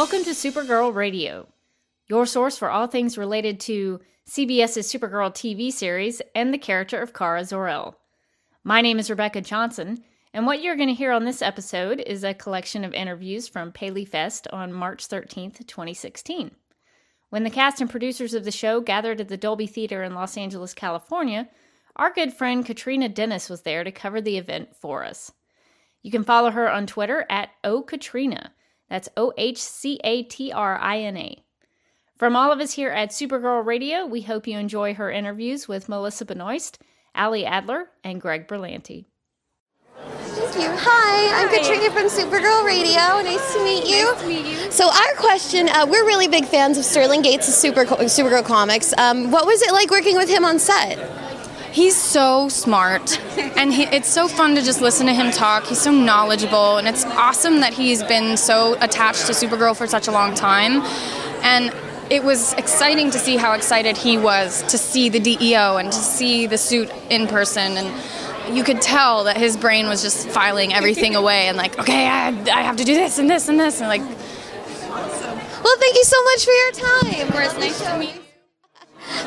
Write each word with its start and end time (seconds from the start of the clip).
Supergirl 0.00 0.94
Radio, 0.94 1.46
your 2.08 2.24
source 2.24 2.56
for 2.56 2.70
all 2.70 2.86
things 2.86 3.18
related 3.18 3.60
to 3.60 4.00
CBS's 4.26 4.90
Supergirl 4.90 5.30
TV 5.30 5.70
series 5.70 6.22
and 6.34 6.54
the 6.54 6.58
character 6.58 7.02
of 7.02 7.12
Kara 7.12 7.44
Zor-El. 7.44 7.94
My 8.64 8.80
name 8.80 8.98
is 8.98 9.10
Rebecca 9.10 9.42
Johnson, 9.42 10.02
and 10.32 10.46
what 10.46 10.62
you're 10.62 10.76
going 10.76 10.88
to 10.88 10.94
hear 10.94 11.12
on 11.12 11.26
this 11.26 11.42
episode 11.42 12.00
is 12.00 12.24
a 12.24 12.32
collection 12.32 12.82
of 12.82 12.94
interviews 12.94 13.46
from 13.46 13.72
Paley 13.72 14.06
Fest 14.06 14.48
on 14.50 14.72
March 14.72 15.06
13th, 15.06 15.66
2016. 15.66 16.52
When 17.28 17.44
the 17.44 17.50
cast 17.50 17.82
and 17.82 17.90
producers 17.90 18.32
of 18.32 18.44
the 18.44 18.50
show 18.50 18.80
gathered 18.80 19.20
at 19.20 19.28
the 19.28 19.36
Dolby 19.36 19.66
Theater 19.66 20.02
in 20.02 20.14
Los 20.14 20.38
Angeles, 20.38 20.72
California, 20.72 21.46
our 21.96 22.10
good 22.10 22.32
friend 22.32 22.64
Katrina 22.64 23.10
Dennis 23.10 23.50
was 23.50 23.62
there 23.62 23.84
to 23.84 23.92
cover 23.92 24.22
the 24.22 24.38
event 24.38 24.74
for 24.74 25.04
us. 25.04 25.30
You 26.02 26.10
can 26.10 26.24
follow 26.24 26.52
her 26.52 26.70
on 26.70 26.86
Twitter 26.86 27.26
at 27.28 27.50
OHCatrina. 27.62 28.52
That's 28.90 29.08
O 29.16 29.32
H 29.38 29.62
C 29.62 29.98
A 30.04 30.24
T 30.24 30.52
R 30.52 30.76
I 30.78 30.98
N 30.98 31.16
A. 31.16 31.42
From 32.16 32.36
all 32.36 32.52
of 32.52 32.60
us 32.60 32.72
here 32.72 32.90
at 32.90 33.10
Supergirl 33.10 33.64
Radio, 33.64 34.04
we 34.04 34.20
hope 34.20 34.46
you 34.46 34.58
enjoy 34.58 34.92
her 34.92 35.10
interviews 35.10 35.66
with 35.66 35.88
Melissa 35.88 36.26
Benoist, 36.26 36.78
Ali 37.14 37.46
Adler, 37.46 37.88
and 38.04 38.20
Greg 38.20 38.46
Berlanti. 38.46 39.06
Thank 39.96 40.54
you. 40.56 40.70
Hi, 40.70 41.42
I'm 41.42 41.48
Katrina 41.48 41.90
from 41.90 42.08
Supergirl 42.08 42.64
Radio. 42.64 43.22
Nice 43.22 43.54
to 43.54 43.64
meet 43.64 43.86
you. 43.86 44.12
Nice 44.12 44.20
to 44.22 44.28
meet 44.28 44.46
you. 44.46 44.70
So, 44.70 44.88
our 44.88 45.14
question 45.16 45.68
uh, 45.68 45.86
we're 45.88 46.04
really 46.04 46.28
big 46.28 46.44
fans 46.44 46.76
of 46.76 46.84
Sterling 46.84 47.22
Gates' 47.22 47.54
Super, 47.54 47.84
Supergirl 47.84 48.44
comics. 48.44 48.92
Um, 48.98 49.30
what 49.30 49.46
was 49.46 49.62
it 49.62 49.72
like 49.72 49.90
working 49.90 50.16
with 50.16 50.28
him 50.28 50.44
on 50.44 50.58
set? 50.58 50.98
He's 51.72 51.96
so 51.96 52.48
smart, 52.48 53.20
and 53.56 53.72
he, 53.72 53.84
it's 53.84 54.08
so 54.08 54.26
fun 54.26 54.56
to 54.56 54.62
just 54.62 54.80
listen 54.80 55.06
to 55.06 55.14
him 55.14 55.30
talk. 55.30 55.66
He's 55.66 55.80
so 55.80 55.92
knowledgeable, 55.92 56.78
and 56.78 56.88
it's 56.88 57.04
awesome 57.04 57.60
that 57.60 57.72
he's 57.72 58.02
been 58.02 58.36
so 58.36 58.76
attached 58.80 59.26
to 59.26 59.32
Supergirl 59.32 59.76
for 59.76 59.86
such 59.86 60.08
a 60.08 60.10
long 60.10 60.34
time. 60.34 60.82
And 61.42 61.72
it 62.10 62.24
was 62.24 62.54
exciting 62.54 63.12
to 63.12 63.18
see 63.18 63.36
how 63.36 63.52
excited 63.52 63.96
he 63.96 64.18
was 64.18 64.62
to 64.64 64.76
see 64.76 65.08
the 65.08 65.20
DEO 65.20 65.76
and 65.76 65.92
to 65.92 65.98
see 65.98 66.46
the 66.46 66.58
suit 66.58 66.90
in 67.08 67.28
person. 67.28 67.76
And 67.76 68.56
you 68.56 68.64
could 68.64 68.82
tell 68.82 69.24
that 69.24 69.36
his 69.36 69.56
brain 69.56 69.86
was 69.86 70.02
just 70.02 70.28
filing 70.28 70.74
everything 70.74 71.14
away 71.22 71.46
and 71.46 71.56
like, 71.56 71.78
okay, 71.78 72.08
I, 72.08 72.28
I 72.28 72.62
have 72.62 72.76
to 72.78 72.84
do 72.84 72.94
this 72.94 73.18
and 73.18 73.30
this 73.30 73.48
and 73.48 73.60
this. 73.60 73.80
And 73.80 73.88
like, 73.88 74.02
Well, 74.02 75.76
thank 75.78 75.94
you 75.94 76.04
so 76.04 76.24
much 76.24 76.44
for 76.44 76.50
your 76.50 76.72
time. 76.72 77.28
of 77.28 77.32
course, 77.32 77.56
nice 77.58 77.80
to 77.80 77.98
meet 77.98 78.14
you. 78.14 78.29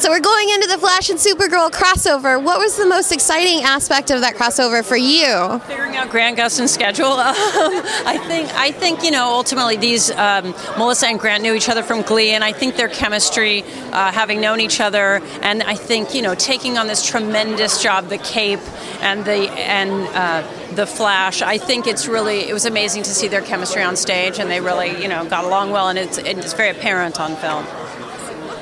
So, 0.00 0.08
we're 0.08 0.20
going 0.20 0.48
into 0.48 0.66
the 0.66 0.78
Flash 0.78 1.10
and 1.10 1.18
Supergirl 1.18 1.70
crossover. 1.70 2.42
What 2.42 2.58
was 2.58 2.78
the 2.78 2.86
most 2.86 3.12
exciting 3.12 3.64
aspect 3.64 4.10
of 4.10 4.22
that 4.22 4.34
crossover 4.34 4.82
for 4.82 4.96
you? 4.96 5.58
Figuring 5.66 5.94
out 5.94 6.08
Grant 6.08 6.38
Gustin's 6.38 6.72
schedule. 6.72 7.20
Um, 7.20 7.72
I 8.06 8.16
think 8.26 8.48
I 8.54 8.70
think 8.70 9.02
you 9.02 9.10
know 9.10 9.34
ultimately 9.34 9.76
these 9.76 10.10
um, 10.12 10.54
Melissa 10.78 11.08
and 11.08 11.20
Grant 11.20 11.42
knew 11.42 11.52
each 11.52 11.68
other 11.68 11.82
from 11.82 12.00
Glee, 12.02 12.30
and 12.30 12.42
I 12.42 12.52
think 12.52 12.76
their 12.76 12.88
chemistry, 12.88 13.62
uh, 13.92 14.10
having 14.10 14.40
known 14.40 14.60
each 14.60 14.80
other, 14.80 15.20
and 15.42 15.62
I 15.62 15.74
think 15.74 16.14
you 16.14 16.22
know 16.22 16.34
taking 16.34 16.78
on 16.78 16.86
this 16.86 17.06
tremendous 17.06 17.82
job, 17.82 18.08
the 18.08 18.18
Cape 18.18 18.60
and 19.02 19.24
the 19.24 19.50
and 19.52 19.90
uh, 20.14 20.74
the 20.74 20.86
Flash. 20.86 21.42
I 21.42 21.58
think 21.58 21.86
it's 21.86 22.08
really 22.08 22.48
it 22.48 22.54
was 22.54 22.64
amazing 22.64 23.02
to 23.02 23.10
see 23.10 23.28
their 23.28 23.42
chemistry 23.42 23.82
on 23.82 23.96
stage, 23.96 24.38
and 24.38 24.50
they 24.50 24.60
really 24.60 25.02
you 25.02 25.08
know 25.08 25.28
got 25.28 25.44
along 25.44 25.70
well, 25.70 25.88
and 25.88 25.98
it's 25.98 26.16
it's 26.16 26.54
very 26.54 26.70
apparent 26.70 27.20
on 27.20 27.36
film. 27.36 27.66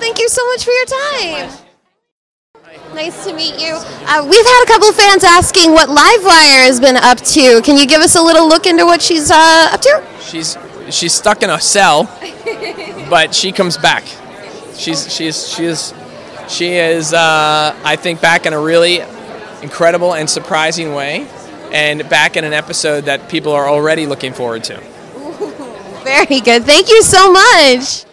Thank 0.00 0.18
you 0.18 0.28
so 0.28 0.44
much 0.46 0.64
for 0.64 0.70
your 0.70 0.86
time. 0.86 1.50
Nice 2.94 3.24
to 3.26 3.34
meet 3.34 3.60
you. 3.60 3.74
Uh, 3.74 4.26
we've 4.28 4.44
had 4.46 4.64
a 4.64 4.66
couple 4.66 4.92
fans 4.92 5.22
asking 5.24 5.72
what 5.72 5.88
Livewire 5.88 6.66
has 6.66 6.80
been 6.80 6.96
up 6.96 7.18
to. 7.18 7.60
Can 7.62 7.76
you 7.76 7.86
give 7.86 8.00
us 8.00 8.16
a 8.16 8.22
little 8.22 8.48
look 8.48 8.66
into 8.66 8.84
what 8.84 9.02
she's 9.02 9.30
uh, 9.30 9.70
up 9.72 9.80
to? 9.82 10.04
She's 10.20 10.56
she's 10.90 11.12
stuck 11.12 11.42
in 11.42 11.50
a 11.50 11.60
cell, 11.60 12.04
but 13.10 13.34
she 13.34 13.52
comes 13.52 13.76
back. 13.76 14.04
She's 14.74 15.12
she's 15.12 15.48
she 15.48 15.64
is 15.64 15.94
she 16.48 16.74
is 16.74 17.12
uh, 17.12 17.78
I 17.84 17.96
think 17.96 18.20
back 18.20 18.46
in 18.46 18.52
a 18.52 18.60
really 18.60 19.00
incredible 19.62 20.14
and 20.14 20.28
surprising 20.28 20.94
way, 20.94 21.28
and 21.72 22.08
back 22.08 22.36
in 22.36 22.44
an 22.44 22.52
episode 22.52 23.04
that 23.04 23.28
people 23.28 23.52
are 23.52 23.68
already 23.68 24.06
looking 24.06 24.32
forward 24.32 24.64
to. 24.64 24.80
Very 26.04 26.40
good. 26.40 26.64
Thank 26.64 26.88
you 26.88 27.02
so 27.02 27.30
much. 27.32 28.04